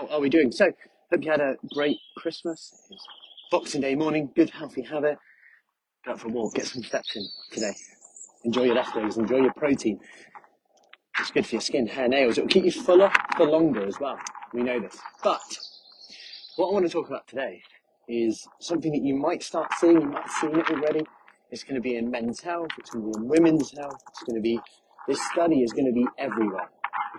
How 0.00 0.08
are 0.08 0.20
we 0.20 0.28
doing? 0.28 0.50
So, 0.50 0.72
hope 1.12 1.24
you 1.24 1.30
had 1.30 1.40
a 1.40 1.54
great 1.72 1.98
Christmas. 2.16 2.74
It's 2.90 3.06
Boxing 3.52 3.80
Day 3.80 3.94
morning, 3.94 4.28
good 4.34 4.50
healthy 4.50 4.82
habit. 4.82 5.18
Go 6.04 6.12
out 6.12 6.20
for 6.20 6.26
a 6.26 6.30
walk, 6.32 6.54
get 6.54 6.66
some 6.66 6.82
steps 6.82 7.14
in 7.14 7.24
today. 7.52 7.74
Enjoy 8.44 8.64
your 8.64 8.74
leftovers, 8.74 9.18
enjoy 9.18 9.42
your 9.42 9.52
protein. 9.52 10.00
It's 11.20 11.30
good 11.30 11.46
for 11.46 11.54
your 11.54 11.62
skin, 11.62 11.86
hair, 11.86 12.08
nails. 12.08 12.38
It'll 12.38 12.48
keep 12.48 12.64
you 12.64 12.72
fuller 12.72 13.12
for 13.36 13.46
longer 13.46 13.86
as 13.86 14.00
well. 14.00 14.18
We 14.52 14.64
know 14.64 14.80
this. 14.80 14.98
But 15.22 15.40
what 16.56 16.70
I 16.70 16.72
want 16.72 16.86
to 16.86 16.92
talk 16.92 17.06
about 17.06 17.28
today 17.28 17.62
is 18.08 18.48
something 18.60 18.90
that 18.90 19.02
you 19.02 19.14
might 19.14 19.44
start 19.44 19.72
seeing, 19.78 20.00
you 20.00 20.08
might 20.08 20.22
have 20.22 20.30
seen 20.32 20.58
it 20.58 20.70
already. 20.72 21.06
It's 21.52 21.62
going 21.62 21.76
to 21.76 21.80
be 21.80 21.94
in 21.94 22.10
men's 22.10 22.40
health, 22.40 22.70
it's 22.78 22.90
going 22.90 23.12
to 23.12 23.16
be 23.16 23.22
in 23.22 23.28
women's 23.28 23.70
health, 23.70 24.02
it's 24.10 24.24
going 24.24 24.34
to 24.34 24.42
be, 24.42 24.58
this 25.06 25.24
study 25.30 25.62
is 25.62 25.72
going 25.72 25.86
to 25.86 25.92
be 25.92 26.04
everywhere. 26.18 26.68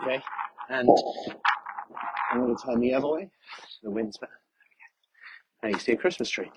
Okay? 0.02 0.22
And 0.68 0.90
I'm 2.36 2.46
going 2.46 2.56
to 2.56 2.64
turn 2.64 2.80
the 2.82 2.94
other 2.94 3.08
way. 3.08 3.30
The 3.82 3.92
wind's 3.92 4.18
better. 4.18 4.32
And 5.64 5.74
you 5.74 5.80
see 5.80 5.94
a 5.94 5.98
Christmas 5.98 6.30
tree. 6.30 6.52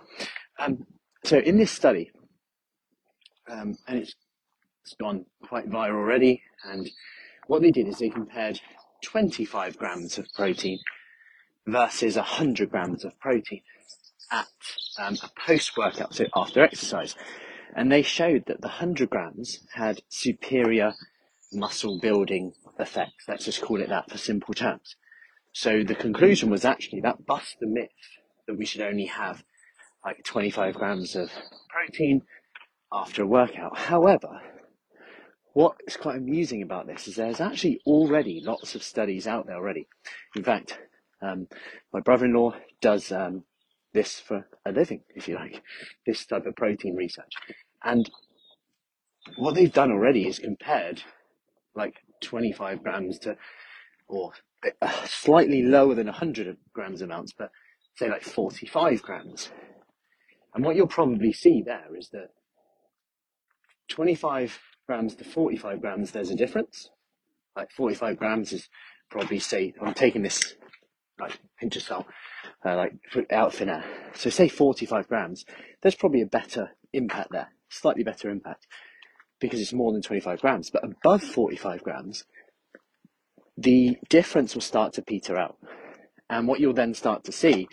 Um, 0.58 0.86
so 1.24 1.38
in 1.38 1.56
this 1.56 1.70
study, 1.70 2.10
um, 3.48 3.76
and 3.86 3.98
it's, 3.98 4.14
it's 4.82 4.94
gone 4.94 5.24
quite 5.42 5.70
viral 5.70 5.96
already, 5.96 6.42
and 6.64 6.90
what 7.46 7.62
they 7.62 7.70
did 7.70 7.86
is 7.86 7.98
they 7.98 8.10
compared 8.10 8.60
25 9.04 9.78
grams 9.78 10.18
of 10.18 10.26
protein 10.34 10.80
versus 11.66 12.16
100 12.16 12.70
grams 12.70 13.04
of 13.04 13.18
protein 13.20 13.62
at 14.32 14.48
um, 14.98 15.16
a 15.22 15.30
post-workout, 15.46 16.14
so 16.14 16.26
after 16.34 16.62
exercise. 16.62 17.14
And 17.74 17.92
they 17.92 18.02
showed 18.02 18.46
that 18.46 18.60
the 18.60 18.68
100 18.68 19.08
grams 19.08 19.60
had 19.74 20.02
superior 20.08 20.94
muscle 21.52 22.00
building 22.00 22.52
effects. 22.78 23.24
Let's 23.28 23.44
just 23.44 23.62
call 23.62 23.80
it 23.80 23.88
that 23.88 24.10
for 24.10 24.18
simple 24.18 24.54
terms. 24.54 24.96
So 25.58 25.82
the 25.82 25.96
conclusion 25.96 26.50
was 26.50 26.64
actually 26.64 27.00
that 27.00 27.26
busts 27.26 27.56
the 27.60 27.66
myth 27.66 27.90
that 28.46 28.56
we 28.56 28.64
should 28.64 28.80
only 28.80 29.06
have 29.06 29.42
like 30.04 30.22
25 30.22 30.76
grams 30.76 31.16
of 31.16 31.32
protein 31.68 32.22
after 32.92 33.24
a 33.24 33.26
workout. 33.26 33.76
However, 33.76 34.40
what 35.54 35.74
is 35.84 35.96
quite 35.96 36.14
amusing 36.14 36.62
about 36.62 36.86
this 36.86 37.08
is 37.08 37.16
there's 37.16 37.40
actually 37.40 37.80
already 37.84 38.40
lots 38.40 38.76
of 38.76 38.84
studies 38.84 39.26
out 39.26 39.48
there 39.48 39.56
already. 39.56 39.88
In 40.36 40.44
fact, 40.44 40.78
um, 41.20 41.48
my 41.92 41.98
brother-in-law 41.98 42.54
does 42.80 43.10
um, 43.10 43.42
this 43.92 44.20
for 44.20 44.46
a 44.64 44.70
living, 44.70 45.02
if 45.16 45.26
you 45.26 45.34
like, 45.34 45.60
this 46.06 46.24
type 46.24 46.46
of 46.46 46.54
protein 46.54 46.94
research. 46.94 47.32
And 47.82 48.08
what 49.38 49.56
they've 49.56 49.72
done 49.72 49.90
already 49.90 50.28
is 50.28 50.38
compared 50.38 51.02
like 51.74 51.96
25 52.22 52.80
grams 52.80 53.18
to, 53.18 53.36
or 54.06 54.30
slightly 55.06 55.62
lower 55.62 55.94
than 55.94 56.06
100 56.06 56.56
grams 56.72 57.02
amounts, 57.02 57.32
but 57.32 57.50
say 57.96 58.08
like 58.08 58.22
45 58.22 59.02
grams. 59.02 59.50
And 60.54 60.64
what 60.64 60.76
you'll 60.76 60.86
probably 60.86 61.32
see 61.32 61.62
there 61.62 61.96
is 61.96 62.08
that 62.10 62.30
25 63.88 64.58
grams 64.86 65.14
to 65.16 65.24
45 65.24 65.80
grams, 65.80 66.10
there's 66.10 66.30
a 66.30 66.36
difference. 66.36 66.90
Like 67.56 67.70
45 67.72 68.18
grams 68.18 68.52
is 68.52 68.68
probably 69.10 69.38
say, 69.38 69.74
I'm 69.80 69.94
taking 69.94 70.22
this 70.22 70.54
like 71.20 71.38
pinch 71.58 71.76
of 71.76 71.82
salt, 71.82 72.06
uh, 72.64 72.76
like 72.76 72.92
out 73.30 73.54
thin 73.54 73.68
air. 73.68 73.84
So 74.14 74.30
say 74.30 74.48
45 74.48 75.08
grams, 75.08 75.44
there's 75.82 75.94
probably 75.94 76.22
a 76.22 76.26
better 76.26 76.70
impact 76.92 77.32
there, 77.32 77.48
slightly 77.68 78.04
better 78.04 78.30
impact 78.30 78.66
because 79.40 79.60
it's 79.60 79.72
more 79.72 79.92
than 79.92 80.02
25 80.02 80.40
grams. 80.40 80.70
But 80.70 80.84
above 80.84 81.22
45 81.22 81.82
grams, 81.82 82.24
the 83.58 83.96
difference 84.08 84.54
will 84.54 84.62
start 84.62 84.92
to 84.92 85.02
peter 85.02 85.36
out. 85.36 85.56
And 86.30 86.46
what 86.46 86.60
you'll 86.60 86.74
then 86.74 86.94
start 86.94 87.24
to 87.24 87.32
see 87.32 87.66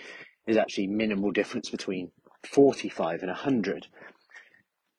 is 0.47 0.57
actually 0.57 0.87
minimal 0.87 1.31
difference 1.31 1.69
between 1.69 2.11
45 2.43 3.21
and 3.21 3.29
100. 3.29 3.87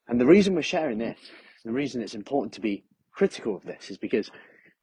And 0.07 0.21
the 0.21 0.27
reason 0.27 0.55
we're 0.55 0.63
sharing 0.63 0.99
this, 0.99 1.19
the 1.65 1.73
reason 1.73 2.01
it's 2.01 2.15
important 2.15 2.53
to 2.55 2.61
be 2.61 2.85
critical 3.13 3.57
of 3.57 3.65
this 3.65 3.91
is 3.91 3.99
because 3.99 4.31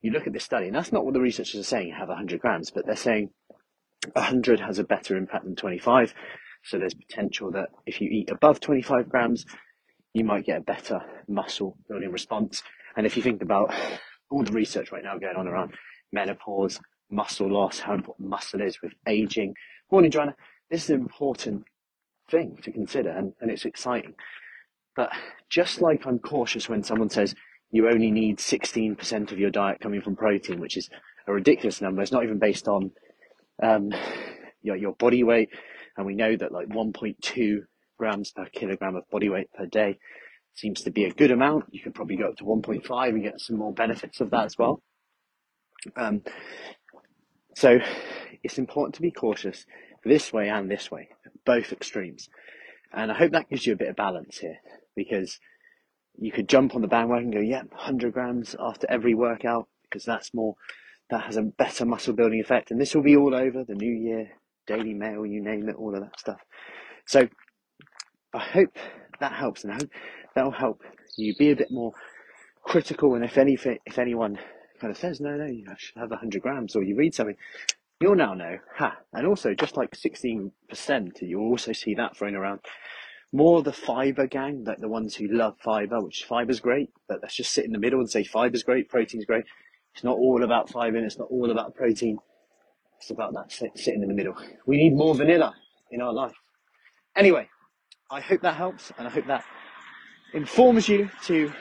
you 0.01 0.11
look 0.11 0.27
at 0.27 0.33
this 0.33 0.43
study, 0.43 0.67
and 0.67 0.75
that's 0.75 0.91
not 0.91 1.05
what 1.05 1.13
the 1.13 1.21
researchers 1.21 1.61
are 1.61 1.63
saying, 1.63 1.87
you 1.87 1.95
have 1.95 2.09
100 2.09 2.41
grams, 2.41 2.69
but 2.69 2.85
they're 2.85 2.97
saying 2.97 3.29
100 4.11 4.59
has 4.59 4.79
a 4.79 4.83
better 4.83 5.15
impact 5.15 5.45
than 5.45 5.55
25. 5.55 6.13
So 6.65 6.77
there's 6.77 6.93
potential 6.93 7.51
that 7.51 7.69
if 7.85 8.01
you 8.01 8.09
eat 8.09 8.29
above 8.29 8.59
25 8.59 9.07
grams, 9.07 9.45
you 10.13 10.25
might 10.25 10.45
get 10.45 10.57
a 10.57 10.61
better 10.61 11.01
muscle 11.29 11.77
building 11.87 12.11
response. 12.11 12.61
And 12.97 13.05
if 13.05 13.15
you 13.15 13.23
think 13.23 13.41
about 13.41 13.73
all 14.29 14.43
the 14.43 14.51
research 14.51 14.91
right 14.91 15.03
now 15.03 15.17
going 15.17 15.37
on 15.37 15.47
around 15.47 15.73
menopause, 16.13 16.79
muscle 17.09 17.51
loss, 17.51 17.79
how 17.79 17.93
important 17.93 18.29
muscle 18.29 18.61
is 18.61 18.81
with 18.81 18.93
aging. 19.07 19.55
Morning, 19.91 20.11
Joanna. 20.11 20.35
This 20.69 20.85
is 20.85 20.89
an 20.91 21.01
important 21.01 21.65
thing 22.31 22.57
to 22.63 22.71
consider 22.71 23.09
and, 23.09 23.33
and 23.41 23.51
it's 23.51 23.65
exciting. 23.65 24.15
But 24.95 25.11
just 25.49 25.81
like 25.81 26.05
I'm 26.05 26.19
cautious 26.19 26.69
when 26.69 26.83
someone 26.83 27.09
says 27.09 27.35
you 27.71 27.89
only 27.89 28.11
need 28.11 28.37
16% 28.37 29.31
of 29.31 29.39
your 29.39 29.49
diet 29.49 29.79
coming 29.81 30.01
from 30.01 30.15
protein, 30.15 30.59
which 30.59 30.77
is 30.77 30.89
a 31.27 31.33
ridiculous 31.33 31.81
number. 31.81 32.01
It's 32.01 32.11
not 32.11 32.23
even 32.23 32.39
based 32.39 32.67
on 32.67 32.91
um, 33.61 33.91
your, 34.61 34.75
your 34.75 34.93
body 34.93 35.23
weight. 35.23 35.49
And 35.97 36.05
we 36.05 36.15
know 36.15 36.35
that 36.35 36.51
like 36.51 36.69
1.2 36.69 37.59
grams 37.97 38.31
per 38.31 38.45
kilogram 38.45 38.95
of 38.95 39.09
body 39.09 39.29
weight 39.29 39.51
per 39.53 39.65
day 39.65 39.97
seems 40.55 40.81
to 40.81 40.91
be 40.91 41.05
a 41.05 41.13
good 41.13 41.31
amount. 41.31 41.65
You 41.71 41.81
could 41.81 41.95
probably 41.95 42.17
go 42.17 42.29
up 42.29 42.37
to 42.37 42.43
1.5 42.43 43.09
and 43.09 43.23
get 43.23 43.39
some 43.39 43.57
more 43.57 43.73
benefits 43.73 44.21
of 44.21 44.29
that 44.31 44.45
as 44.45 44.57
well. 44.57 44.81
Um, 45.95 46.21
so 47.55 47.79
it's 48.43 48.57
important 48.57 48.95
to 48.95 49.01
be 49.01 49.11
cautious 49.11 49.65
this 50.03 50.33
way 50.33 50.49
and 50.49 50.69
this 50.69 50.91
way, 50.91 51.09
both 51.45 51.71
extremes. 51.71 52.29
And 52.93 53.11
I 53.11 53.15
hope 53.15 53.31
that 53.31 53.49
gives 53.49 53.65
you 53.65 53.73
a 53.73 53.77
bit 53.77 53.89
of 53.89 53.95
balance 53.95 54.37
here 54.37 54.57
because 54.95 55.39
you 56.17 56.31
could 56.31 56.47
jump 56.47 56.75
on 56.75 56.81
the 56.81 56.87
bandwagon 56.87 57.25
and 57.25 57.33
go, 57.33 57.39
yeah, 57.39 57.63
100 57.63 58.13
grams 58.13 58.55
after 58.59 58.87
every 58.89 59.13
workout 59.13 59.67
because 59.83 60.05
that's 60.05 60.33
more, 60.33 60.55
that 61.09 61.23
has 61.23 61.37
a 61.37 61.41
better 61.41 61.85
muscle 61.85 62.13
building 62.13 62.39
effect. 62.39 62.71
And 62.71 62.79
this 62.79 62.93
will 62.93 63.03
be 63.03 63.15
all 63.15 63.33
over 63.33 63.63
the 63.63 63.75
new 63.75 63.91
year, 63.91 64.31
Daily 64.67 64.93
Mail, 64.93 65.25
you 65.25 65.41
name 65.41 65.69
it, 65.69 65.75
all 65.75 65.95
of 65.95 66.01
that 66.01 66.19
stuff. 66.19 66.41
So 67.05 67.27
I 68.33 68.39
hope 68.39 68.77
that 69.19 69.33
helps 69.33 69.63
and 69.63 69.73
I 69.73 69.75
hope 69.75 69.89
that'll 70.35 70.51
help 70.51 70.81
you 71.17 71.35
be 71.35 71.51
a 71.51 71.55
bit 71.55 71.71
more 71.71 71.93
critical. 72.63 73.15
And 73.15 73.23
if 73.23 73.37
any, 73.37 73.57
if 73.85 73.97
anyone 73.97 74.37
kind 74.83 74.91
of 74.91 74.97
says, 74.97 75.21
no, 75.21 75.37
no, 75.37 75.45
you 75.45 75.65
should 75.77 75.97
have 75.97 76.09
100 76.09 76.41
grams, 76.41 76.75
or 76.75 76.83
you 76.83 76.93
read 76.93 77.15
something, 77.15 77.37
you'll 78.01 78.15
now 78.15 78.33
know, 78.33 78.57
ha. 78.75 78.97
And 79.13 79.25
also, 79.25 79.53
just 79.53 79.77
like 79.77 79.91
16%, 79.91 80.51
you'll 81.21 81.49
also 81.49 81.71
see 81.71 81.95
that 81.95 82.17
thrown 82.17 82.35
around. 82.35 82.59
More 83.31 83.63
the 83.63 83.71
fiber 83.71 84.27
gang, 84.27 84.65
like 84.65 84.81
the 84.81 84.89
ones 84.89 85.15
who 85.15 85.29
love 85.29 85.55
fiber, 85.63 86.01
which 86.01 86.25
fiber's 86.25 86.59
great, 86.59 86.89
but 87.07 87.19
let's 87.21 87.33
just 87.33 87.53
sit 87.53 87.63
in 87.63 87.71
the 87.71 87.79
middle 87.79 88.01
and 88.01 88.09
say 88.09 88.25
fiber's 88.25 88.61
great, 88.61 88.89
protein's 88.89 89.23
great. 89.23 89.45
It's 89.95 90.03
not 90.03 90.17
all 90.17 90.43
about 90.43 90.69
fiber 90.69 90.97
and 90.97 91.05
it's 91.05 91.17
not 91.17 91.29
all 91.31 91.49
about 91.49 91.75
protein. 91.75 92.17
It's 92.99 93.09
about 93.09 93.33
that 93.35 93.53
sit, 93.53 93.71
sitting 93.75 94.01
in 94.01 94.09
the 94.09 94.13
middle. 94.13 94.35
We 94.65 94.75
need 94.75 94.97
more 94.97 95.15
vanilla 95.15 95.55
in 95.91 96.01
our 96.01 96.11
life. 96.11 96.35
Anyway, 97.15 97.47
I 98.11 98.19
hope 98.19 98.41
that 98.41 98.55
helps 98.55 98.91
and 98.97 99.07
I 99.07 99.11
hope 99.11 99.27
that 99.27 99.45
informs 100.33 100.89
you 100.89 101.09
to 101.23 101.53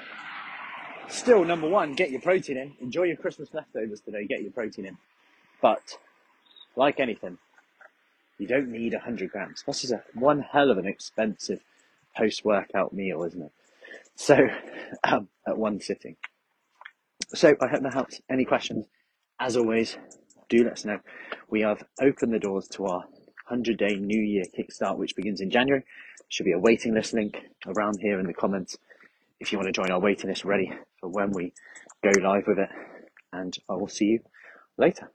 still, 1.08 1.44
number 1.44 1.68
one, 1.68 1.94
get 1.94 2.10
your 2.10 2.20
protein 2.20 2.56
in. 2.56 2.72
Enjoy 2.80 3.04
your 3.04 3.16
Christmas 3.16 3.48
leftovers 3.52 4.00
today. 4.00 4.26
Get 4.26 4.42
your 4.42 4.52
protein 4.52 4.86
in. 4.86 4.98
But 5.60 5.98
like 6.76 7.00
anything, 7.00 7.38
you 8.38 8.46
don't 8.46 8.68
need 8.68 8.92
100 8.92 9.30
grams. 9.30 9.62
This 9.66 9.84
is 9.84 9.92
a 9.92 10.02
one 10.14 10.40
hell 10.40 10.70
of 10.70 10.78
an 10.78 10.86
expensive 10.86 11.60
post-workout 12.16 12.92
meal, 12.92 13.22
isn't 13.24 13.42
it? 13.42 13.52
So, 14.16 14.48
um, 15.04 15.28
at 15.46 15.56
one 15.56 15.80
sitting. 15.80 16.16
So 17.34 17.54
I 17.60 17.66
hope 17.68 17.82
that 17.82 17.94
helps. 17.94 18.20
Any 18.28 18.44
questions? 18.44 18.86
As 19.40 19.56
always, 19.56 19.96
do 20.48 20.64
let 20.64 20.74
us 20.74 20.84
know. 20.84 20.98
We 21.48 21.62
have 21.62 21.82
opened 22.00 22.34
the 22.34 22.38
doors 22.38 22.68
to 22.68 22.86
our 22.86 23.04
100 23.48 23.78
day 23.78 23.96
New 23.96 24.20
Year 24.20 24.44
kickstart, 24.56 24.98
which 24.98 25.16
begins 25.16 25.40
in 25.40 25.50
January. 25.50 25.82
Should 26.28 26.46
be 26.46 26.52
a 26.52 26.58
waiting 26.58 26.94
list 26.94 27.12
link 27.12 27.38
around 27.66 27.98
here 28.00 28.18
in 28.20 28.26
the 28.26 28.34
comments 28.34 28.76
if 29.42 29.50
you 29.50 29.58
want 29.58 29.66
to 29.66 29.72
join 29.72 29.90
our 29.90 29.98
waiting 30.00 30.30
list 30.30 30.44
ready 30.44 30.72
for 31.00 31.08
when 31.08 31.32
we 31.32 31.52
go 32.02 32.10
live 32.22 32.44
with 32.46 32.60
it. 32.60 32.68
And 33.32 33.56
I 33.68 33.74
will 33.74 33.88
see 33.88 34.04
you 34.04 34.20
later. 34.78 35.10